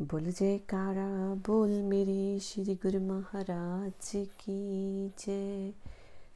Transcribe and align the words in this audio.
बोल 0.00 0.24
जयकारा, 0.24 1.34
बोल 1.46 1.68
मेरे 1.68 2.38
श्री 2.38 2.74
गुरु 2.74 3.00
महाराज 3.00 4.10
की 4.14 5.08
जय। 5.08 5.72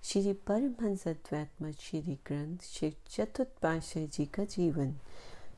श्री 0.02 0.32
परमहंस 0.32 1.08
अद्वैतम 1.08 1.70
श्री 1.72 2.00
ग्रंथ 2.00 2.58
श्री 2.62 2.96
चतुर्थ 3.10 3.48
पाशाह 3.62 4.06
जी 4.06 4.24
का 4.24 4.44
जीवन। 4.44 4.94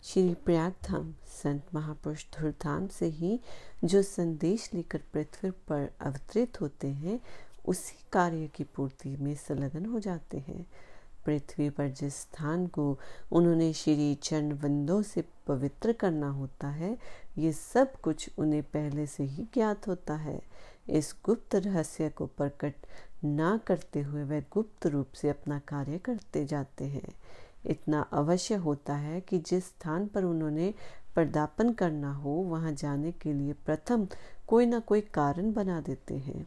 श्री 0.02 0.34
प्रयाग 0.34 0.72
धाम 0.84 1.12
संत 1.12 1.74
महापुरुष 1.74 2.24
धुरधाम 2.24 2.88
से 2.88 3.06
ही 3.06 3.40
जो 3.84 4.02
संदेश 4.02 4.70
लेकर 4.74 5.00
पृथ्वी 5.12 5.50
पर 5.50 5.90
अवतरित 6.00 6.60
होते 6.60 6.88
हैं, 6.88 7.20
उसी 7.66 8.04
कार्य 8.12 8.48
की 8.48 8.64
पूर्ति 8.64 9.16
में 9.16 9.34
संलग्न 9.34 9.86
हो 9.86 10.00
जाते 10.00 10.38
हैं। 10.38 10.66
पृथ्वी 11.26 11.70
पर 11.70 11.88
जिस 11.88 12.14
स्थान 12.14 12.66
को 12.66 12.98
उन्होंने 13.32 13.72
श्री 13.72 14.14
चरण 14.14 14.52
वंदों 14.52 15.02
से 15.02 15.24
पवित्र 15.46 15.92
करना 15.92 16.28
होता 16.30 16.68
है, 16.68 16.98
ये 17.38 17.52
सब 17.52 18.00
कुछ 18.00 18.30
उन्हें 18.38 18.62
पहले 18.62 19.06
से 19.06 19.24
ही 19.24 19.44
ज्ञात 19.54 19.88
होता 19.88 20.14
है। 20.14 20.40
इस 20.88 21.14
गुप्त 21.24 21.54
रहस्य 21.54 22.08
को 22.08 22.26
प्रकट 22.26 22.74
ना 23.24 23.60
करते 23.66 24.00
हुए 24.00 24.22
वह 24.24 24.40
गुप्त 24.40 24.86
रूप 24.86 25.12
से 25.12 25.28
अपना 25.28 25.58
कार्य 25.58 25.98
करते 25.98 26.44
जाते 26.44 26.84
हैं। 26.84 27.14
इतना 27.66 28.00
अवश्य 28.12 28.54
होता 28.54 28.94
है 28.94 29.20
कि 29.20 29.38
जिस 29.38 29.64
स्थान 29.64 30.06
पर 30.06 30.24
उन्होंने 30.24 30.74
पर्दापन 31.16 31.72
करना 31.72 32.12
हो, 32.12 32.30
वहाँ 32.30 32.72
जाने 32.72 33.12
के 33.12 33.32
लिए 33.32 33.52
प्रथम 33.52 34.08
कोई 34.46 34.66
ना 34.66 34.78
कोई 34.78 35.00
कारण 35.00 35.52
बना 35.52 35.80
देते 35.80 36.14
हैं। 36.14 36.46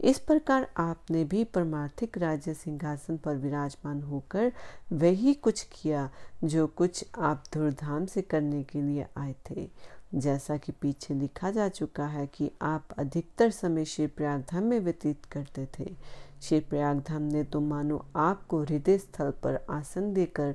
इस 0.00 0.18
प्रकार 0.18 0.70
आपने 0.76 1.24
भी 1.24 1.44
परमार्थिक 1.44 2.18
राज्य 2.18 2.54
सिंहासन 2.54 3.16
पर 3.16 3.36
विराजमान 3.36 4.02
होकर 4.02 4.52
वही 4.92 5.34
कुछ 5.34 5.62
किया 5.72 6.10
जो 6.44 6.66
कुछ 6.66 7.04
आप 7.18 7.44
धूर्धाम 7.54 8.06
से 8.06 8.22
करने 8.22 8.62
के 8.62 8.82
लिए 8.82 9.06
आए 9.16 9.34
थे। 9.50 9.68
जैसा 10.14 10.56
कि 10.56 10.72
पीछे 10.72 11.14
लिखा 11.14 11.50
जा 11.50 11.68
चुका 11.68 12.06
है 12.06 12.26
कि 12.26 12.50
आप 12.62 12.88
अधिकतर 12.98 13.50
समय 13.50 13.84
श्री 13.84 14.06
प्रयागधाम 14.06 14.62
में 14.62 14.80
व्यतीत 14.80 15.24
करते 15.24 15.68
थे। 15.78 15.94
श्री 16.42 16.60
प्रयागधाम 16.60 17.22
ने 17.22 17.44
तो 17.44 17.60
मानो 17.60 18.04
आपको 18.16 18.62
हृदय 18.62 18.98
स्थल 18.98 19.30
पर 19.30 19.66
आसन 19.70 20.12
देकर 20.14 20.54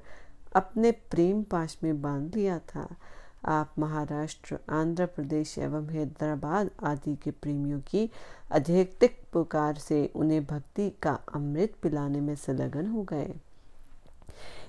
अपने 0.56 0.92
प्रेम 0.92 1.44
पाश 1.44 1.78
में 1.84 2.02
बाँध 2.02 2.36
लिया 2.36 2.60
था। 2.60 2.96
आप 3.46 3.74
महाराष्ट्र, 3.80 4.58
आंध्र 4.70 5.06
प्रदेश 5.06 5.58
एवं 5.58 5.88
हैदराबाद 5.88 6.70
आदि 6.84 7.16
के 7.16 7.32
प्रेमियों 7.32 7.80
की 7.80 8.10
अधिकतिक 8.52 9.20
पुकार 9.34 9.76
से 9.76 10.12
उन्हें 10.16 10.46
भक्ति 10.46 10.90
का 11.02 11.20
अमृत 11.36 11.74
पिलाने 11.84 12.22
में 12.22 12.36
संलग्न 12.36 12.88
हो 12.88 13.04
गए। 13.04 13.34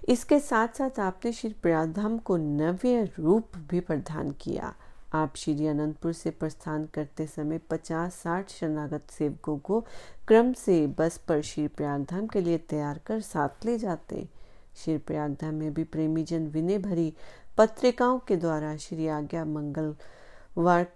इसके 0.09 0.41
साथ 0.41 0.69
साथ 0.69 1.01
आपने 1.01 1.33
श्री 1.33 1.53
प्रयागधाम 1.63 2.19
को 2.19 2.37
नव्य 2.37 3.11
रूप 3.19 3.57
भी 3.57 3.81
प्रदान 3.81 4.31
किया। 4.31 4.75
आप 5.15 5.33
श्री 5.37 5.67
अनंतपुर 5.67 6.13
से 6.13 6.31
प्रस्थान 6.31 6.87
करते 6.87 7.27
समय 7.27 7.59
पचास 7.59 8.15
साठ 8.15 8.51
शरणागत 8.51 9.11
सेवकों 9.11 9.59
को 9.59 9.81
क्रम 10.29 10.53
से 10.53 10.87
बस 10.87 11.17
पर 11.19 11.43
श्री 11.43 11.69
प्रयागधाम 11.69 12.27
के 12.27 12.41
लिए 12.41 12.59
तैयार 12.59 13.01
कर 13.07 13.21
साथ 13.21 13.65
ले 13.65 13.79
जाते। 13.79 14.29
श्री 14.77 14.99
प्रयागधाम 14.99 15.55
में 15.55 15.75
भी 15.75 15.85
प्रेमी 15.85 16.23
जन 16.25 16.47
विनय 16.47 16.79
भरी 16.79 17.13
पत्रिकाओं 17.59 18.19
के 18.19 18.37
द्वारा 18.37 18.77
श्री 18.77 19.07
आज्ञा 19.09 19.45
मंगलवार 19.45 20.87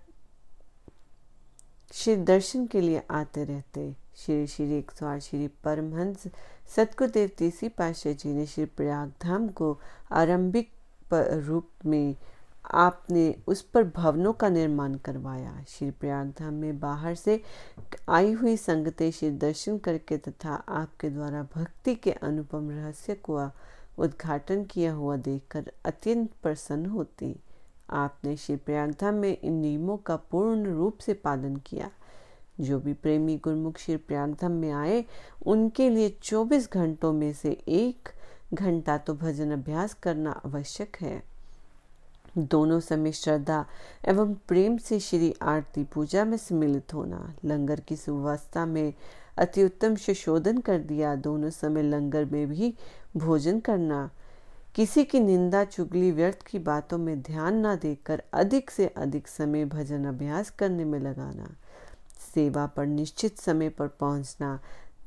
श्री 1.93 2.17
दर्शन 2.17 2.67
के 2.67 2.81
लिए 2.81 3.03
आते 3.11 3.45
रहते 3.45 3.95
श्री 4.17 4.47
श्री 4.47 4.79
एक 4.79 4.91
सौ 4.91 5.07
आठ 5.07 5.21
श्री 5.23 5.49
परमहंस 5.65 6.27
सतगुरुदेव 6.77 7.31
तीसरी 7.39 7.69
पाशाह 7.69 8.13
जी 8.13 8.33
ने 8.35 8.47
श्री 8.47 8.65
प्रयाग 8.65 9.13
धाम 9.23 9.49
को 9.49 9.79
आरंभिक 10.13 10.71
रूप 11.13 11.69
में 11.87 12.17
आपने 12.75 13.35
उस 13.47 13.61
पर 13.63 13.85
भवनों 13.97 14.33
का 14.33 14.49
निर्माण 14.49 14.95
करवाया। 14.95 15.65
श्री 15.69 15.91
प्रयाग 15.91 16.33
धाम 16.39 16.55
में 16.55 16.79
बाहर 16.81 17.15
से 17.15 17.41
आई 18.09 18.33
हुई 18.33 18.57
संगते 18.57 19.11
श्री 19.13 19.31
दर्शन 19.31 19.79
करके 19.79 20.17
तथा 20.19 20.55
आपके 20.55 21.11
द्वारा 21.11 21.43
भक्ति 21.55 21.95
के 21.95 22.13
अनुपम 22.13 22.71
रहस्य 22.71 23.15
को 23.15 23.39
उद्घाटन 23.99 24.65
किया 24.65 24.93
हुआ 24.93 25.17
देखकर 25.17 25.73
अत्यंत 25.85 26.31
प्रसन्न 26.43 26.87
होती। 26.87 27.37
आपने 27.91 28.37
श्री 28.37 28.57
प्रयागधाम 28.57 29.15
में 29.15 29.39
इन 29.39 29.53
नियमों 29.53 29.97
का 29.97 30.17
पूर्ण 30.17 30.75
रूप 30.75 30.99
से 30.99 31.15
पालन 31.15 31.57
किया। 31.57 31.91
जो 32.61 32.81
भी 32.81 32.93
प्रेमी 32.93 33.37
गुरमुख 33.37 33.79
श्री 33.79 33.97
प्रयागधाम 33.97 34.53
में 34.53 34.71
आए, 34.71 35.05
उनके 35.47 35.91
लिए 35.91 36.19
24 36.23 36.73
घंटों 36.73 37.13
में 37.13 37.33
से 37.33 37.51
एक 37.69 38.09
घंटा 38.55 38.99
तो 38.99 39.15
भजन 39.15 39.51
अभ्यास 39.51 39.95
करना 39.95 40.31
आवश्यक 40.31 40.97
है। 41.01 41.23
दोनों 42.39 42.81
समय 42.81 43.13
श्रद्धा 43.13 43.67
एवं 44.05 44.35
प्रेम 44.35 44.77
से 44.79 45.01
श्री 45.01 45.35
आरती 45.43 45.85
पूजा 45.85 46.25
में 46.25 46.37
सम्मिलित 46.37 46.95
होना, 46.95 47.35
लंगर 47.45 47.81
की 47.81 47.97
सुव्यवस्था 47.97 48.67
में 48.67 48.95
अति 49.39 49.65
उत्तम 49.65 49.97
सुशोधन 49.97 50.59
कर 50.59 50.79
दिया, 50.79 51.15
दोनों 51.15 51.51
समय 51.51 51.83
लंगर 51.83 52.25
में 52.25 52.47
भी 52.47 52.75
भोजन 53.17 53.61
करना। 53.61 54.11
किसी 54.75 55.05
की 55.05 55.21
निंदा 55.21 55.65
चुगली 55.65 56.11
व्यर्थ 56.11 56.43
की 56.43 56.59
बातों 56.59 56.99
में 56.99 57.23
ध्यान 57.23 57.67
न 57.67 57.77
देकर 57.77 58.23
अधिक 58.33 58.71
से 58.71 58.87
अधिक 58.87 59.29
समय 59.29 59.65
भजन 59.65 60.05
अभ्यास 60.05 60.51
करने 60.51 60.85
में 60.85 60.99
लगाना। 60.99 61.49
सेवा 62.35 62.67
पर 62.67 62.87
निश्चित 62.87 63.39
समय 63.39 63.69
पर 63.69 63.89
पहुँचना 63.89 64.61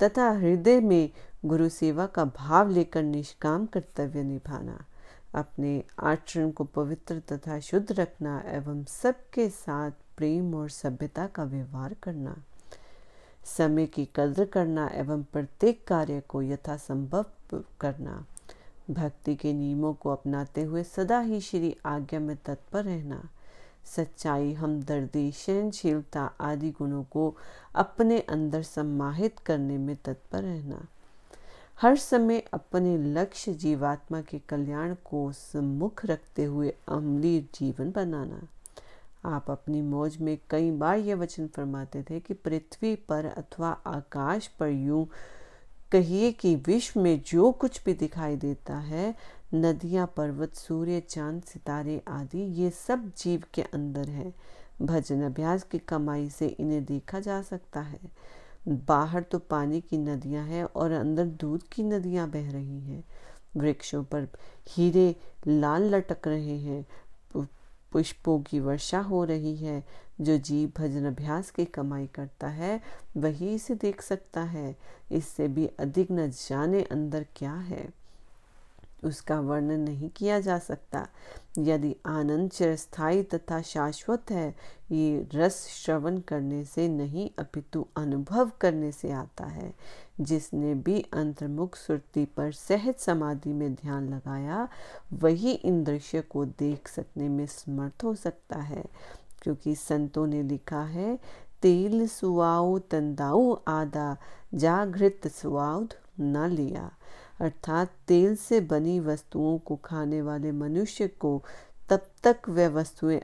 तथा 0.03 0.29
हृदय 0.29 0.79
में 0.79 1.09
गुरु 1.45 1.69
सेवा 1.69 2.05
का 2.05 2.25
भाव 2.25 2.69
लेकर 2.69 3.03
निष्काम 3.03 3.65
कर्तव्य 3.65 4.23
निभाना। 4.23 4.85
अपने 5.35 5.83
आचरण 5.99 6.51
को 6.51 6.63
पवित्र 6.63 7.19
तथा 7.19 7.59
शुद्ध 7.59 7.91
रखना 7.91 8.43
एवं 8.45 8.83
सबके 8.83 9.49
साथ 9.49 9.91
प्रेम 10.17 10.55
और 10.55 10.69
सभ्यता 10.69 11.27
का 11.27 11.43
व्यवहार 11.43 11.95
करना। 12.03 12.35
समय 13.57 13.85
की 13.85 14.09
कद्र 14.15 14.45
करना 14.45 14.89
एवं 14.93 15.23
प्रत्येक 15.23 15.87
कार्य 15.87 16.21
को 16.27 16.41
यथासंभव 16.41 17.25
करना। 17.53 18.25
भक्ति 18.89 19.35
के 19.35 19.53
नियमों 19.53 19.93
को 19.93 20.09
अपनाते 20.09 20.63
हुए 20.63 20.83
सदा 20.83 21.19
ही 21.19 21.41
श्री 21.41 21.75
आज्ञा 21.85 22.19
में 22.19 22.37
तत्पर 22.45 22.83
रहना। 22.83 23.29
सच्चाई 23.85 24.53
हमदर्दी 24.53 25.31
सहनशीलता 25.31 26.31
आदि 26.39 26.71
गुणों 26.71 27.03
को 27.03 27.37
अपने 27.75 28.19
अंदर 28.19 28.63
सम्माहित 28.63 29.39
करने 29.39 29.77
में 29.77 29.95
तत्पर 29.95 30.43
रहना। 30.43 30.85
हर 31.81 31.95
समय 31.95 32.43
अपने 32.53 32.97
लक्ष्य 32.97 33.53
जीवात्मा 33.53 34.21
के 34.21 34.39
कल्याण 34.39 34.95
को 35.05 35.31
सम्मुख 35.31 36.05
रखते 36.05 36.43
हुए 36.43 36.73
अमली 36.87 37.39
जीवन 37.39 37.91
बनाना। 37.91 38.47
आप 39.25 39.51
अपनी 39.51 39.81
मौज 39.81 40.17
में 40.17 40.37
कई 40.49 40.71
बार 40.71 40.97
यह 40.97 41.15
वचन 41.15 41.47
फरमाते 41.47 42.03
थे 42.03 42.19
कि 42.19 42.33
पृथ्वी 42.33 42.95
पर 42.95 43.25
अथवा 43.25 43.69
आकाश 43.69 44.47
पर 44.47 44.67
यूँ 44.67 45.07
कहिए 45.91 46.31
कि 46.31 46.55
विश्व 46.55 46.99
में 46.99 47.21
जो 47.21 47.51
कुछ 47.51 47.83
भी 47.83 47.93
दिखाई 47.93 48.35
देता 48.35 48.77
है, 48.77 49.15
नदियाँ, 49.53 50.13
पर्वत, 50.17 50.55
सूर्य, 50.55 50.99
चाँद, 50.99 51.43
सितारे 51.43 52.01
आदि, 52.07 52.37
ये 52.37 52.69
सब 52.69 53.11
जीव 53.17 53.43
के 53.53 53.61
अंदर 53.61 54.09
है। 54.09 54.33
भजन 54.81 55.21
अभ्यास 55.21 55.63
की 55.63 55.79
कमाई 55.79 56.29
से 56.29 56.47
इन्हें 56.47 56.85
देखा 56.85 57.19
जा 57.19 57.41
सकता 57.41 57.81
है। 57.81 57.99
बाहर 58.67 59.21
तो 59.21 59.39
पानी 59.39 59.81
की 59.81 59.97
नदियाँ 59.97 60.45
हैं 60.45 60.63
और 60.63 60.91
अंदर 60.91 61.25
दूध 61.25 61.63
की 61.63 61.83
नदियाँ 61.83 62.29
बह 62.29 62.51
रही 62.51 62.79
हैं। 62.79 63.03
वृक्षों 63.57 64.03
पर 64.03 64.27
हीरे 64.69 65.15
लाल 65.47 65.95
लटक 65.95 66.27
रहे 66.27 66.57
हैं। 66.57 66.85
पुष्पों 67.91 68.41
की 68.41 68.59
वर्षा 68.59 68.99
हो 68.99 69.23
रही 69.23 69.55
है। 69.55 69.83
जो 70.21 70.37
जीव 70.37 70.71
भजन 70.77 71.05
अभ्यास 71.05 71.51
की 71.51 71.65
कमाई 71.65 72.07
करता 72.07 72.47
है, 72.47 72.81
वही 73.17 73.55
इसे 73.55 73.75
देख 73.75 74.01
सकता 74.01 74.41
है। 74.41 74.75
इससे 75.11 75.47
भी 75.47 75.67
अधिक 75.67 76.11
न 76.11 76.29
जाने 76.29 76.83
अंदर 76.83 77.25
क्या 77.35 77.53
है। 77.53 77.99
उसका 79.03 79.39
वर्णन 79.39 79.79
नहीं 79.79 80.09
किया 80.09 80.39
जा 80.39 80.59
सकता। 80.59 81.07
यदि 81.59 81.95
आनंद 82.05 82.51
चिरस्थायी 82.51 83.23
तथा 83.23 83.61
शाश्वत 83.61 84.31
है, 84.31 84.55
ये 84.91 85.27
रस 85.33 85.67
श्रवण 85.67 86.19
करने 86.19 86.65
से 86.65 86.87
नहीं, 86.87 87.31
अपितु 87.39 87.87
अनुभव 87.97 88.51
करने 88.61 88.91
से 88.91 89.11
आता 89.11 89.45
है। 89.45 89.73
जिसने 90.21 90.75
भी 90.75 91.05
अंतर्मुख 91.13 91.75
सुरती 91.75 92.25
पर 92.25 92.51
सहज 92.51 92.95
समाधि 92.95 93.53
में 93.53 93.73
ध्यान 93.73 94.09
लगाया, 94.09 94.69
वही 95.13 95.51
इन 95.51 95.83
दृश्य 95.83 96.21
को 96.21 96.45
देख 96.45 96.87
सकने 96.87 97.29
में 97.29 97.45
समर्थ 97.45 98.03
हो 98.03 98.15
सकता 98.15 98.59
है। 98.59 98.85
क्योंकि 99.41 99.75
संतों 99.75 100.25
ने 100.27 100.43
लिखा 100.43 100.81
है, 100.81 101.17
तेल 101.61 102.07
सुआओ 102.07 102.77
तंदाऊ 102.79 103.53
आदा, 103.67 104.15
जागृत 104.53 105.27
सुआउद 105.27 105.93
न 106.19 106.47
लिया। 106.49 106.91
अर्थात 107.41 107.91
तेल 108.07 108.35
से 108.35 108.59
बनी 108.61 108.99
वस्तुओं 108.99 109.57
को 109.57 109.75
खाने 109.75 110.21
वाले 110.21 110.51
मनुष्य 110.51 111.07
को 111.07 111.41
तब 111.89 112.05
तक 112.23 112.49
वह 112.49 112.67
वस्तुएँ 112.69 113.19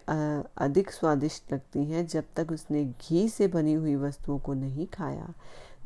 अधिक 0.57 0.91
स्वादिष्ट 0.91 1.53
लगती 1.53 1.83
हैं 1.85 2.06
जब 2.07 2.23
तक 2.35 2.51
उसने 2.51 2.83
घी 2.85 3.27
से 3.29 3.47
बनी 3.47 3.73
हुई 3.73 3.95
वस्तुओं 3.95 4.39
को 4.39 4.53
नहीं 4.53 4.88
खाया। 4.88 5.33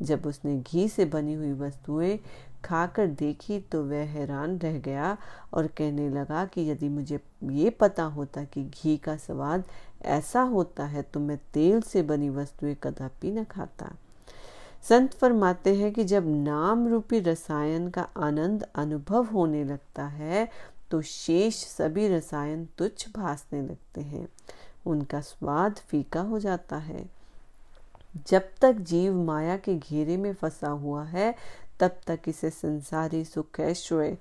जब 0.02 0.26
उसने 0.26 0.56
घी 0.60 0.88
से 0.88 1.04
बनी 1.04 1.34
हुई 1.34 1.52
वस्तुएँ 1.52 2.18
खाकर 2.64 3.06
देखी 3.06 3.58
तो 3.60 3.82
वह 3.84 4.04
हैरान 4.06 4.58
रह 4.58 4.78
गया 4.78 5.16
और 5.54 5.66
कहने 5.66 6.08
लगा 6.10 6.44
कि 6.44 6.70
यदि 6.70 6.88
मुझे 6.88 7.20
ये 7.44 7.70
पता 7.70 8.04
होता 8.04 8.44
कि 8.44 8.64
घी 8.64 8.96
का 8.96 9.16
स्वाद 9.16 9.64
ऐसा 10.02 10.42
होता 10.42 10.84
है 10.84 11.02
तो 11.02 11.20
मैं 11.20 11.38
तेल 11.54 11.80
से 11.80 12.02
बनी 12.02 12.30
वस्तुएँ 12.30 12.74
कदापि 12.82 13.30
न 13.30 13.44
खाता। 13.44 13.92
संत 14.88 15.14
फरमाते 15.14 15.74
हैं 15.74 15.92
कि 15.92 16.04
जब 16.04 16.24
नाम 16.26 16.88
रूपी 16.88 17.20
रसायन 17.20 17.88
का 17.90 18.08
आनंद 18.16 18.66
अनुभव 18.74 19.24
होने 19.24 19.64
लगता 19.64 20.04
है 20.04 20.48
तो 20.90 21.02
शेष 21.02 21.54
सभी 21.54 22.08
रसायन 22.08 22.68
तुच्छ 22.78 23.08
भासने 23.16 23.62
लगते 23.62 24.00
हैं। 24.00 24.28
उनका 24.86 25.20
स्वाद 25.20 25.78
फीका 25.78 26.20
हो 26.20 26.38
जाता 26.38 26.76
है। 26.76 27.04
जब 28.28 28.48
तक 28.60 28.72
जीव 28.72 29.14
माया 29.14 29.56
के 29.56 29.74
घेरे 29.74 30.16
में 30.16 30.32
फंसा 30.34 30.68
हुआ 30.68 31.04
है 31.04 31.34
तब 31.80 32.00
तक 32.06 32.20
इसे 32.28 32.50
संसारी 32.50 33.24
सुख 33.24 33.60
ऐश्वर्य 33.60 34.16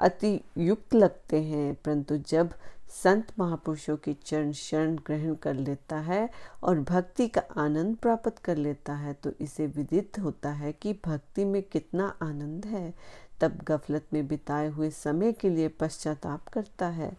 अति 0.00 0.40
युक्त 0.58 0.94
लगते 0.94 1.42
हैं। 1.42 1.74
परंतु 1.74 2.16
जब 2.28 2.54
संत 2.92 3.32
महापुरुषों 3.38 3.96
की 3.96 4.12
चरण 4.24 4.52
शरण 4.52 4.96
ग्रहण 4.96 5.34
कर 5.34 5.54
लेता 5.54 5.96
है 5.96 6.28
और 6.62 6.80
भक्ति 6.80 7.28
का 7.28 7.42
आनंद 7.56 7.96
प्राप्त 7.96 8.38
कर 8.38 8.56
लेता 8.56 8.94
है 8.94 9.12
तो 9.14 9.32
इसे 9.40 9.66
विदित 9.66 10.18
होता 10.18 10.50
है 10.52 10.72
कि 10.72 10.92
भक्ति 11.06 11.44
में 11.44 11.62
कितना 11.62 12.14
आनंद 12.22 12.66
है। 12.66 12.92
तब 13.40 13.58
गफलत 13.68 14.06
में 14.12 14.26
बिताए 14.28 14.68
हुए 14.68 14.90
समय 14.90 15.32
के 15.32 15.48
लिए 15.48 15.68
पश्चाताप 15.68 16.48
करता 16.48 16.86
है। 16.88 17.12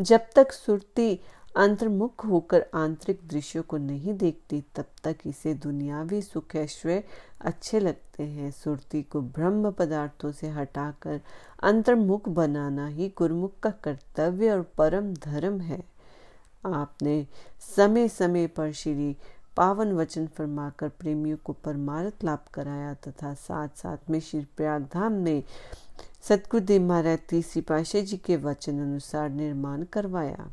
जब 0.00 0.26
तक 0.36 0.52
सुरती 0.52 1.18
अंतर्मुख 1.56 2.24
होकर 2.26 2.64
आंतरिक 2.74 3.20
दृश्यों 3.28 3.62
को 3.62 3.76
नहीं 3.76 4.14
देखती, 4.14 4.62
तब 4.76 4.84
तक 5.04 5.16
इसे 5.26 5.54
दुनियावी 5.54 6.20
सुख 6.22 6.56
ऐश्वर्य 6.56 7.04
अच्छे 7.40 7.80
लगते 7.80 8.22
हैं। 8.22 8.50
सुरती 8.50 9.02
को 9.02 9.20
ब्रह्म 9.20 9.70
पदार्थों 9.70 10.32
से 10.32 10.48
हटाकर 10.48 11.20
अंतर्मुख 11.62 12.28
बनाना 12.28 12.86
ही 12.86 13.08
गुरुमुख 13.18 13.58
का 13.62 13.70
कर्तव्य 13.70 14.50
और 14.50 14.62
परम 14.78 15.12
धर्म 15.14 15.60
है। 15.60 15.82
आपने 16.66 17.26
समय 17.76 18.08
समय 18.08 18.46
पर 18.46 18.72
श्री 18.72 19.16
पावन 19.56 19.92
वचन 19.92 20.26
फरमाकर 20.26 20.88
प्रेमियों 20.88 21.36
को 21.36 21.52
परमार्थ 21.52 22.24
लाभ 22.24 22.44
कराया 22.54 22.92
तथा 23.06 23.32
साथ 23.34 23.68
साथ 23.76 24.10
में 24.10 24.20
श्री 24.20 24.40
प्रयाग 24.56 24.88
धाम 24.94 25.12
में 25.12 25.42
सतगुरुदेव 26.28 26.82
महाराज 26.82 27.18
तीसरी 27.28 27.62
पाशा 27.62 28.00
जी 28.00 28.16
के 28.16 28.36
वचन 28.36 28.80
अनुसार 28.80 29.30
निर्माण 29.30 29.84
करवाया। 29.84 30.50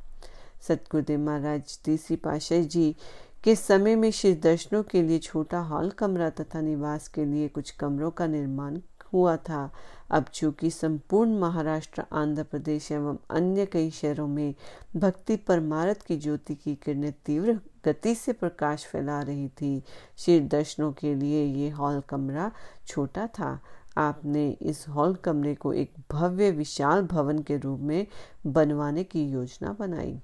सतगुरुदेव 0.68 1.20
महाराज 1.20 1.80
तीसरी 1.86 2.16
पाशाह 2.16 2.62
जी 2.62 2.96
के 3.44 3.56
समय 3.56 3.96
में 3.96 4.10
श्री 4.12 4.34
दर्शनों 4.34 4.84
के 4.84 5.02
लिए 5.02 5.20
छोटा 5.20 5.60
हॉल, 5.60 5.90
कमरा 5.90 6.30
तथा 6.30 6.62
निवास 6.62 7.08
के 7.08 7.26
लिए 7.26 7.48
कुछ 7.48 7.72
कमरों 7.72 8.12
का 8.12 8.28
निर्माण 8.28 8.80
हुआ 9.14 9.36
था। 9.38 9.70
अब 10.12 10.26
चूँकि 10.34 10.70
संपूर्ण 10.70 11.40
महाराष्ट्र, 11.40 12.04
आंध्र 12.14 12.44
प्रदेश 12.44 12.92
एवं 12.92 13.18
अन्य 13.30 13.66
कई 13.66 13.90
शहरों 13.92 14.28
में 14.28 14.56
भक्ति 14.96 15.36
परमारत 15.38 16.02
की 16.02 16.18
ज्योति 16.18 16.56
की 16.56 16.76
किरणें 16.76 17.12
तीव्र 17.26 17.60
गति 17.86 18.16
से 18.16 18.34
प्रकाश 18.34 18.86
फैला 18.86 19.22
रही 19.22 19.48
थी, 19.50 19.84
श्री 20.18 20.40
दर्शनों 20.40 20.92
के 20.94 21.16
लिए 21.16 21.46
ये 21.46 21.70
हॉल, 21.70 22.02
कमरा 22.10 22.52
छोटा 22.88 23.28
था। 23.28 23.60
आपने 23.98 24.50
इस 24.62 24.86
हॉल, 24.90 25.16
कमरे 25.16 25.56
को 25.56 25.74
एक 25.74 25.94
भव्य 26.12 26.52
विशाल 26.52 27.02
भवन 27.02 27.40
के 27.40 27.58
रूप 27.58 27.80
में 27.80 28.08
बनवाने 28.48 29.04
की 29.04 29.26
योजना 29.26 29.76
बनाई। 29.80 30.20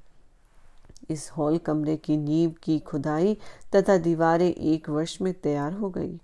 इस 1.09 1.29
हॉल 1.31 1.57
कमरे 1.57 1.97
की 1.97 2.17
नींव 2.17 2.53
की 2.63 2.79
खुदाई 2.79 3.37
तथा 3.75 3.97
दीवारें 3.97 4.53
एक 4.53 4.89
वर्ष 4.89 5.21
में 5.21 5.33
तैयार 5.33 5.73
हो 5.73 5.89
गई। 5.89 6.19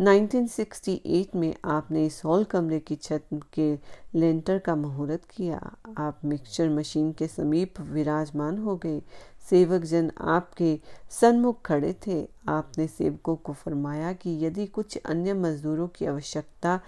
1968 0.00 1.34
में 1.34 1.54
आपने 1.64 2.06
इस 2.06 2.22
हॉल 2.24 2.44
कमरे 2.44 2.78
की 2.78 2.96
छत 2.96 3.24
के 3.52 3.78
लेंटर 4.14 4.58
का 4.58 4.74
मुहूर्त 4.76 5.24
किया। 5.36 5.76
आप 5.98 6.20
मिक्सचर 6.24 6.68
मशीन 6.68 7.12
के 7.12 7.28
समीप 7.28 7.80
विराजमान 7.80 8.58
हो 8.58 8.76
गए। 8.76 9.02
सेवक 9.50 9.82
जन 9.82 10.12
आपके 10.20 10.78
सन्मुख 11.10 11.62
खड़े 11.66 11.94
थे। 12.06 12.28
आपने 12.48 12.86
सेवकों 12.86 13.36
को 13.36 13.52
फरमाया 13.52 14.12
कि 14.12 14.38
यदि 14.46 14.66
कुछ 14.66 14.96
अन्य 14.96 15.34
मजदूरों 15.34 15.88
की 15.88 16.06
आवश्यकता 16.06 16.80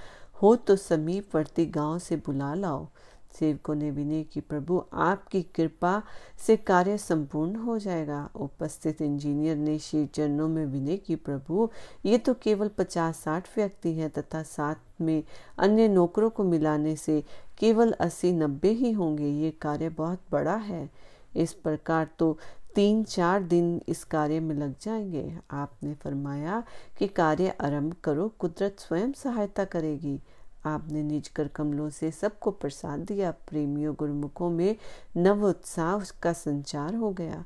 हो 0.42 0.56
तो 0.56 0.76
समीपवर्ती 0.76 1.66
गाँव 1.66 1.98
से 1.98 2.16
बुला 2.16 2.54
लाओ। 2.54 2.86
सेवकों 3.32 3.74
ने 3.74 3.90
विनय 3.90 4.22
की, 4.22 4.40
प्रभु, 4.40 4.84
आपकी 4.92 5.42
कृपा 5.42 6.02
से 6.38 6.56
कार्य 6.56 6.98
संपूर्ण 6.98 7.56
हो 7.56 7.78
जाएगा। 7.78 8.30
उपस्थित 8.34 9.02
इंजीनियर 9.02 9.56
ने 9.56 9.78
श्री 9.78 10.06
चरणों 10.06 10.48
में 10.48 10.66
विनय 10.66 10.96
की, 10.96 11.16
प्रभु, 11.16 11.70
ये 12.04 12.18
तो 12.18 12.34
केवल 12.34 12.68
पचास 12.68 13.16
साठ 13.16 13.48
व्यक्ति 13.56 13.92
हैं 13.94 14.10
तथा 14.10 14.42
साथ 14.42 14.74
में 15.00 15.24
अन्य 15.58 15.88
नौकरों 15.88 16.30
को 16.30 16.44
मिलाने 16.44 16.96
से 16.96 17.24
केवल 17.58 17.92
अस्सी 17.92 18.32
नब्बे 18.32 18.70
ही 18.70 18.92
होंगे। 18.92 19.28
ये 19.28 19.50
कार्य 19.50 19.88
बहुत 19.88 20.20
बड़ा 20.32 20.56
है। 20.56 20.90
इस 21.36 21.52
प्रकार 21.52 22.08
तो 22.18 22.38
तीन 22.74 23.04
चार 23.04 23.42
दिन 23.42 23.82
इस 23.88 24.04
कार्य 24.04 24.40
में 24.40 24.54
लग 24.54 24.74
जाएँगे। 24.82 25.38
आपने 25.50 25.94
फरमाया 25.94 26.62
कि 26.98 27.08
कार्य 27.08 27.48
आरंभ 27.60 27.94
करो, 28.04 28.28
कुदरत 28.28 28.76
स्वयं 28.78 29.12
सहायता 29.12 29.64
करेगी। 29.64 30.20
आपने 30.64 31.02
निज 31.02 31.28
कर 31.28 31.48
कमलों 31.48 31.90
से 31.90 32.10
सबको 32.10 32.50
प्रसाद 32.50 33.00
दिया। 33.00 33.30
प्रेमियों 33.30 33.94
गुरुमुखों 33.94 34.50
में 34.50 34.76
नव 35.16 35.44
उत्साह 35.46 36.04
का 36.22 36.32
संचार 36.32 36.94
हो 36.94 37.10
गया। 37.12 37.44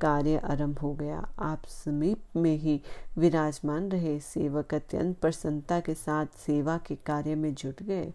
कार्य 0.00 0.36
आरंभ 0.36 0.78
हो 0.78 0.92
गया। 0.94 1.28
आप 1.38 1.62
समीप 1.66 2.22
में 2.36 2.56
ही 2.56 2.80
विराजमान 3.18 3.88
रहे। 3.88 4.20
सेवक 4.20 4.74
अत्यंत 4.74 5.18
प्रसन्नता 5.18 5.80
के 5.80 5.94
साथ 5.94 6.26
सेवा 6.26 6.78
के 6.78 6.94
कार्य 6.94 7.34
में 7.34 7.54
जुट 7.54 7.82
गए। 7.82 8.12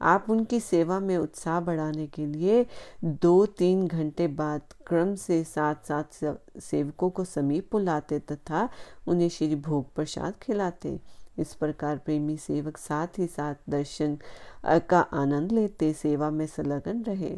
आप 0.00 0.26
उनकी 0.30 0.60
सेवा 0.60 1.00
में 1.00 1.16
उत्साह 1.16 1.60
बढ़ाने 1.60 2.06
के 2.06 2.26
लिए 2.26 2.66
दो 3.04 3.46
तीन 3.46 3.86
घंटे 3.86 4.26
बाद 4.26 4.62
क्रम 4.86 5.14
से 5.14 5.44
साथ 5.44 5.74
साथ 5.74 6.34
सेवकों 6.60 7.10
को 7.10 7.24
समीप 7.24 7.68
बुलाते 7.72 8.18
तथा 8.18 8.68
उन्हें 9.06 9.28
श्री 9.28 9.56
भोग 9.56 9.94
प्रसाद 9.94 10.34
खिलाते। 10.42 11.00
इस 11.38 11.54
प्रकार 11.54 11.98
प्रेमी 11.98 12.36
सेवक 12.36 12.76
साथ 12.76 13.18
ही 13.18 13.26
साथ 13.26 13.54
दर्शन 13.70 14.18
का 14.66 15.00
आनंद 15.00 15.52
लेते 15.52 15.92
सेवा 15.92 16.30
में 16.30 16.46
संलग्न 16.46 17.02
रहे। 17.02 17.36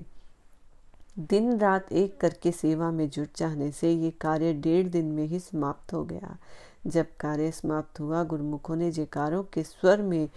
दिन 1.19 1.59
रात 1.59 1.93
एक 1.93 2.21
करके 2.21 2.53
सेवा 2.53 2.91
में 2.91 3.09
जुट 3.11 3.29
जाने 3.37 3.71
से 3.73 3.93
ये 3.93 4.11
कार्य 4.11 4.53
डेढ़ 4.53 4.87
दिन 4.87 5.05
में 5.05 5.25
ही 5.25 5.39
समाप्त 5.41 5.93
हो 5.93 6.05
गया। 6.05 6.37
जब 6.86 7.06
कार्य 7.20 7.50
समाप्त 7.50 8.00
हुआ, 8.00 8.25
गुरुमुखों 8.25 8.76
ने 8.76 8.90
जयकारों 8.90 9.44
के 9.44 9.62
स्वर 9.62 10.02
में 10.02 10.28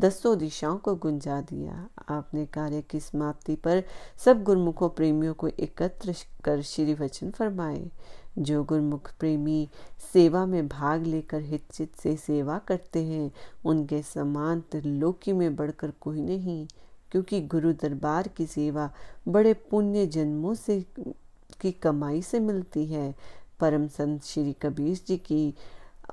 दसों 0.00 0.38
दिशाओं 0.38 0.78
को 0.78 0.94
गुंजा 0.94 1.40
दिया। 1.40 1.88
आपने 2.08 2.46
कार्य 2.46 2.82
की 2.82 3.00
समाप्ति 3.00 3.56
पर 3.56 3.84
सब 4.16 4.42
गुरुमुखों 4.42 4.88
प्रेमियों 4.88 5.34
को 5.34 5.48
एकत्र 5.48 6.14
कर 6.44 6.62
श्री 6.62 6.94
वचन 6.94 7.30
फरमाए। 7.30 7.90
जो 8.38 8.64
गुरमुख 8.64 9.10
प्रेमी 9.18 9.68
सेवा 10.12 10.46
में 10.46 10.68
भाग 10.68 11.02
लेकर 11.02 11.40
हितचित 11.40 11.96
से 11.96 12.16
सेवा 12.16 12.58
करते 12.58 13.04
हैं, 13.04 13.32
उनके 13.64 14.02
समान 14.02 14.60
त्रिलोकी 14.60 15.32
में 15.32 15.56
बढ़कर 15.56 15.90
कोई 15.90 16.22
नहीं, 16.22 16.66
क्योंकि 17.10 17.40
गुरु 17.40 17.72
दरबार 17.72 18.28
की 18.28 18.46
सेवा 18.46 18.92
बड़े 19.28 19.54
पुण्य 19.54 20.06
जन्मों 20.06 20.54
से, 20.54 20.84
की 21.60 21.72
कमाई 21.72 22.22
से 22.22 22.40
मिलती 22.40 22.86
है। 22.86 23.14
परम 23.60 23.88
संत 23.88 24.24
श्री 24.24 24.52
कबीर 24.52 25.00
जी 25.06 25.16
की 25.16 25.54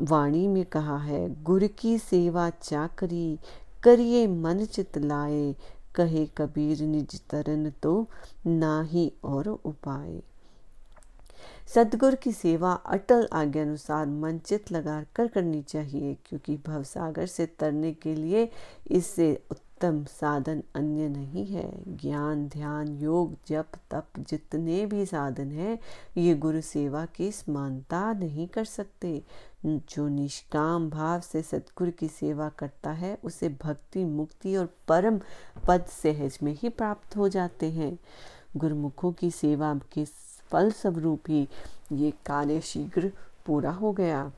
वाणी 0.01 0.47
में 0.47 0.65
कहा 0.65 0.97
है, 0.97 1.43
गुर 1.43 1.67
की 1.79 1.97
सेवा 1.97 2.49
चाकरी 2.51 3.39
करिए 3.83 4.25
मन 4.27 4.65
चित 4.65 4.97
लाए, 4.97 5.55
कहे 5.95 6.25
कबीर 6.37 6.81
निज 6.81 7.19
तरन 7.29 7.69
तो 7.83 8.07
ना 8.47 8.81
ही 8.83 9.11
और 9.23 9.47
उपाय 9.47 10.19
सदगुर 11.67 12.15
की 12.15 12.31
सेवा 12.31 12.71
अटल 12.87 13.27
आज्ञा 13.33 13.63
अनुसार 13.63 14.05
मंचित 14.05 14.71
लगा 14.71 15.01
कर 15.15 15.27
करनी 15.27 15.61
चाहिए, 15.61 16.15
क्योंकि 16.25 16.57
भवसागर 16.65 17.25
से 17.25 17.45
तरने 17.59 17.91
के 17.93 18.15
लिए 18.15 18.49
इससे 18.91 19.33
उत्तम 19.77 20.03
साधन 20.03 20.63
अन्य 20.75 21.09
नहीं 21.09 21.45
है। 21.45 21.97
ज्ञान, 21.97 22.47
ध्यान, 22.47 22.87
योग, 22.87 23.37
जप, 23.47 23.65
तप 23.91 24.07
जितने 24.19 24.85
भी 24.85 25.05
साधन 25.05 25.51
हैं, 25.51 25.79
ये 26.17 26.35
गुरु 26.35 26.61
सेवा 26.61 27.05
की 27.05 27.31
समानता 27.31 28.13
नहीं 28.13 28.47
कर 28.47 28.65
सकते। 28.65 29.23
जो 29.65 30.07
निष्काम 30.07 30.89
भाव 30.89 31.19
से 31.21 31.41
सतगुरु 31.41 31.91
की 31.91 32.07
सेवा 32.07 32.49
करता 32.49 32.91
है, 32.91 33.17
उसे 33.23 33.49
भक्ति, 33.49 34.05
मुक्ति 34.05 34.55
और 34.55 34.69
परम 34.87 35.19
पद 35.67 35.85
सहज 35.85 36.39
में 36.43 36.53
ही 36.53 36.69
प्राप्त 36.69 37.17
हो 37.17 37.29
जाते 37.29 37.71
हैं। 37.71 37.99
गुरुमुखों 38.57 39.11
की 39.11 39.31
सेवा 39.31 39.79
के 39.93 40.05
फल 40.51 40.71
स्वरूप 40.71 41.21
ही 41.29 41.47
ये 41.91 42.11
कार्य 42.11 42.61
शीघ्र 42.61 43.11
पूरा 43.45 43.71
हो 43.71 43.91
गया। 43.91 44.31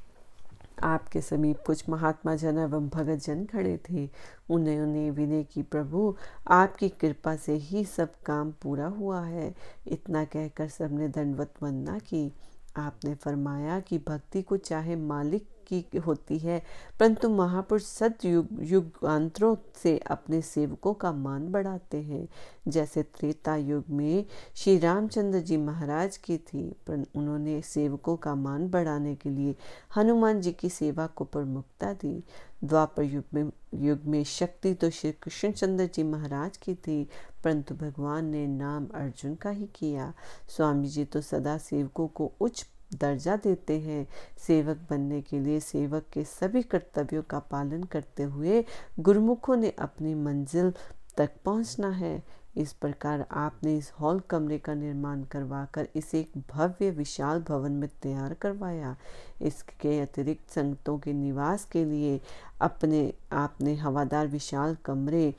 आपके 0.84 1.22
समीप 1.22 1.58
कुछ 1.68 1.90
महात्मा 1.90 2.36
जन 2.36 2.58
एवं 2.58 2.90
भगत 2.90 3.16
जन 3.16 3.46
खड़े 3.46 3.80
थे। 3.90 4.10
उन्हें 4.50 4.80
उन्हें 4.82 5.12
विनय 5.12 5.44
की, 5.44 5.62
प्रभु, 5.62 6.16
आपकी 6.48 6.90
कृपा 6.90 7.36
से 7.36 7.54
ही 7.54 7.86
सब 7.86 8.14
काम 8.26 8.52
पूरा 8.52 8.88
हुआ 8.88 9.22
है। 9.22 9.56
इतना 9.88 10.26
कहकर 10.26 10.68
सबने 10.68 11.08
दंडवत 11.08 11.54
वंदना 11.64 12.00
की। 12.00 12.34
आपने 12.78 13.16
फरमाया 13.16 13.80
कि 13.80 13.98
भक्ति 13.98 14.42
को 14.42 14.58
चाहे 14.58 14.96
मालिक 14.96 15.48
की 15.72 15.98
होती 15.98 16.38
है। 16.38 16.64
परंतु 17.00 17.30
महापुरुष 17.30 17.84
सतयुग, 17.84 18.48
युगांतरों 18.62 19.56
से 19.84 19.98
अपने 19.98 20.42
सेवकों 20.42 20.94
का 20.94 21.12
मान 21.12 21.52
बढ़ाते 21.52 21.98
हैं। 21.98 22.28
जैसे 22.68 23.04
त्रेता 23.04 23.56
युग 23.56 23.84
में 23.90 24.26
श्री 24.56 24.78
रामचंद्र 24.80 25.40
जी 25.40 25.58
महाराज 25.58 26.18
की 26.18 26.38
थी, 26.38 26.76
पर 26.88 27.06
उन्होंने 27.16 27.62
सेवकों 27.62 28.16
का 28.16 28.36
मान 28.36 28.70
बढ़ाने 28.70 29.16
के 29.16 29.30
लिए 29.30 29.56
हनुमान 29.96 30.42
जी 30.42 30.52
की 30.52 30.70
सेवा 30.70 31.08
को 31.08 31.24
प्रमुखता 31.24 31.94
दी। 31.94 32.24
द्वापर 32.64 33.04
युग 33.04 33.24
में 33.34 33.52
युग 33.74 34.00
में 34.06 34.24
शक्ति 34.24 34.74
तो 34.74 34.90
श्री 34.90 35.12
कृष्णचंद्र 35.12 35.86
जी 35.86 36.04
महाराज 36.04 36.58
की 36.58 36.76
थी, 36.76 37.10
परंतु 37.44 37.76
भगवान 37.76 38.26
ने 38.26 38.48
नाम 38.48 38.88
अर्जुन 38.94 39.36
का 39.36 39.50
ही 39.50 39.66
किया। 39.76 40.14
स्वामी 40.50 40.88
जी 40.88 41.06
तो 41.06 41.22
सदा 41.22 41.58
सेवकों 41.58 42.08
को 42.08 42.32
उच्च 42.42 42.66
दर्जा 42.94 43.36
देते 43.36 43.80
हैं। 43.80 44.08
सेवक 44.48 44.78
बनने 44.90 45.22
के 45.22 45.40
लिए 45.40 45.60
सेवक 45.60 46.06
के 46.14 46.24
सभी 46.24 46.64
कर्तव्यों 46.64 47.24
का 47.24 47.40
पालन 47.40 47.84
करते 47.84 48.24
हुए 48.24 48.66
गुरुमुखों 49.00 49.56
ने 49.58 49.70
अपनी 49.70 50.16
मंजिल 50.16 50.74
तक 51.18 51.30
पहुँचना 51.46 51.90
है। 51.90 52.40
इस 52.58 52.74
प्रकार 52.74 53.26
आपने 53.32 53.78
इस 53.78 53.92
हॉल 54.00 54.20
कमरे 54.20 54.58
का 54.58 54.74
निर्माण 54.74 55.24
करवाकर 55.24 55.88
इसे 55.96 56.20
एक 56.20 56.32
भव्य, 56.52 56.90
विशाल 56.92 57.42
भवन 57.42 57.72
में 57.72 57.90
तैयार 58.02 58.34
करवाया। 58.34 58.96
इसके 59.42 60.00
अतिरिक्त 60.00 60.52
संगतों 60.52 60.98
के 61.00 61.14
निवास 61.14 61.66
के 61.66 61.86
लिए 61.86 62.20
अपने, 62.62 63.14
आपने 63.32 63.76
हवादार 63.76 64.28
विशाल 64.28 64.78
कमरे, 64.86 65.34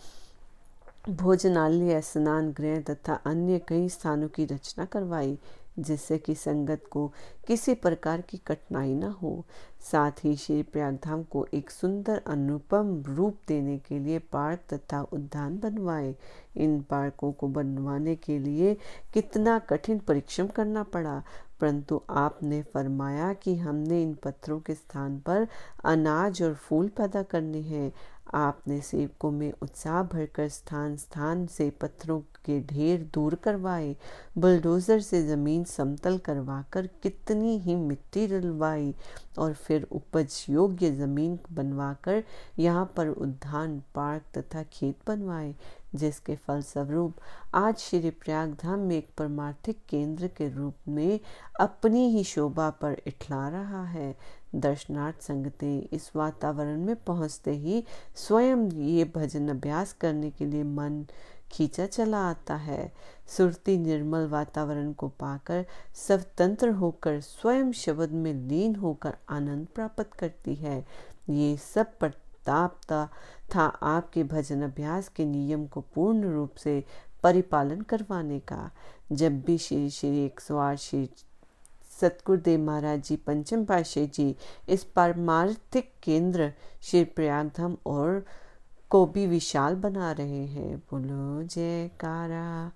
भोजनालय, 1.09 2.00
स्नान 2.00 2.52
गृह 2.52 2.80
तथा 2.80 3.14
अन्य 3.14 3.59
कई 3.69 3.88
स्थानों 3.88 4.28
की 4.28 4.45
रचना 4.45 4.85
करवाई। 4.85 5.38
जिससे 5.81 6.19
कि 6.19 6.35
संगत 6.35 6.83
को 6.91 7.07
किसी 7.47 7.75
प्रकार 7.75 8.21
की 8.21 8.39
कठिनाई 8.47 8.95
न 8.95 9.03
हो। 9.23 9.45
साथ 9.91 10.25
ही 10.25 10.35
श्री 10.37 10.63
प्रयागधाम 10.63 11.23
को 11.23 11.47
एक 11.55 11.71
सुंदर 11.71 12.21
अनुपम 12.27 13.03
रूप 13.07 13.39
देने 13.49 13.79
के 13.79 13.99
लिए 13.99 14.19
पार्क 14.33 14.61
तथा 14.73 15.03
उद्यान 15.03 15.59
बनवाए। 15.59 16.15
इन 16.57 16.81
पार्कों 16.81 17.33
को 17.33 17.49
बनवाने 17.49 18.17
के 18.17 18.39
लिए 18.39 18.77
कितना 19.15 19.59
कठिन 19.59 19.99
परिश्रम 19.99 20.47
करना 20.47 20.83
पड़ा, 20.83 21.23
परंतु 21.61 22.01
आपने 22.11 22.63
फरमाया 22.75 23.33
कि 23.33 23.57
हमने 23.57 24.03
इन 24.03 24.15
पत्थरों 24.15 24.61
के 24.61 24.75
स्थान 24.75 25.19
पर 25.19 25.47
अनाज 25.85 26.43
और 26.43 26.55
फूल 26.55 26.89
पैदा 26.89 27.23
करने 27.23 27.61
हैं। 27.61 27.93
आपने 28.35 28.81
सेवकों 28.81 29.31
में 29.31 29.53
उत्साह 29.63 30.03
भरकर 30.03 30.49
स्थान 30.49 30.97
स्थान 30.97 31.47
से 31.47 31.69
पत्थरों 31.81 32.21
के 32.45 32.61
ढेर 32.67 33.03
दूर 33.15 33.35
करवाए, 33.35 33.95
बुलडोजर 34.39 35.01
से 35.01 35.23
ज़मीन 35.27 35.65
समतल 35.65 36.19
करवाकर 36.19 36.87
कितनी 37.03 37.59
ही 37.59 37.75
मिट्टी 37.77 38.27
डलवाई 38.27 38.95
और 39.39 39.53
फिर 39.57 39.87
उपज 39.93 40.45
योग्य 40.51 40.91
ज़मीन 40.91 41.39
बनवाकर 41.53 42.23
यहाँ 42.59 42.93
पर 42.97 43.09
उद्यान, 43.09 43.79
पार्क 43.95 44.39
तथा 44.39 44.63
खेत 44.63 44.99
बनवाए। 45.07 45.55
जिसके 45.95 46.37
फलस्वरूप 46.37 47.17
आज 47.55 47.77
श्री 47.77 48.11
प्रयाग 48.11 48.57
धाम 48.63 48.79
में 48.79 48.97
एक 48.97 49.09
परमार्थिक 49.19 49.79
केंद्र 49.89 50.29
के 50.29 50.49
रूप 50.49 50.75
में 50.89 51.21
अपनी 51.61 52.09
ही 52.11 52.25
शोभा 52.25 52.71
पर 52.71 52.97
इठला 53.07 53.49
रहा 53.49 53.85
है। 53.85 54.17
दर्शनार्थ 54.55 55.23
संगते 55.23 55.79
इस 55.93 56.11
वातावरण 56.17 56.85
में 56.85 56.97
पहुँचते 56.97 57.51
ही 57.51 57.85
स्वयं 58.17 58.71
ये 58.73 59.05
भजन 59.17 59.49
अभ्यास 59.49 59.93
करने 59.93 60.31
के 60.31 60.45
लिए 60.45 60.63
मन 60.63 61.05
खींचा 61.53 61.87
चला 61.87 62.19
आता 62.19 62.55
है। 62.55 62.93
सुरती 63.37 63.79
निर्मल 63.79 64.27
वातावरण 64.27 64.93
को 64.93 65.09
पाकर 65.09 65.65
स्वतंत्र 65.95 66.69
होकर 66.71 67.21
स्वयं 67.21 67.73
शब्द 67.73 68.11
में 68.11 68.33
लीन 68.49 68.77
होकर 68.77 69.17
आनंद 69.29 69.67
प्राप्त 69.75 70.11
करती 70.19 70.55
है। 70.55 70.87
ये 71.31 71.57
सब 71.57 71.99
प्रतापता 72.50 73.09
था 73.54 73.64
आपके 73.83 74.25
भजन 74.25 74.62
अभ्यास 74.62 75.09
के 75.09 75.25
नियम 75.25 75.66
को 75.66 75.80
पूर्ण 75.80 76.33
रूप 76.33 76.54
से 76.54 76.85
परिपालन 77.23 77.80
करवाने 77.80 78.38
का। 78.38 78.71
जब 79.12 79.40
भी 79.42 79.59
श्री 79.59 79.90
श्री 79.90 80.25
एक 80.25 80.40
सौ 80.40 80.59
आठ 80.59 80.78
श्री 80.78 81.11
सतगुरुदेव 82.00 82.61
महाराज 82.61 83.02
जी, 83.02 83.16
पंचम 83.16 83.64
पाशे 83.64 84.07
जी, 84.07 84.37
इस 84.69 84.85
परमार्थिक 84.85 85.92
केंद्र 86.02 86.52
श्री 86.83 87.04
प्रयागधाम 87.04 87.76
और 87.87 88.25
को 88.90 89.07
भी 89.07 89.26
विशाल 89.26 89.75
बना 89.75 90.12
रहे 90.12 90.47
हैं, 90.47 90.78
बोलो, 90.78 91.42
जयकारा, 91.42 92.73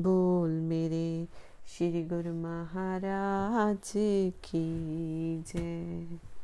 बोल 0.00 0.50
मेरे 0.50 1.28
श्री 1.68 2.02
गुरु 2.02 2.34
महाराज 2.34 3.92
की 4.44 5.44
जय। 5.48 6.37